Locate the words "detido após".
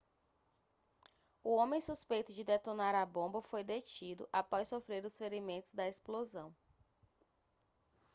3.63-4.67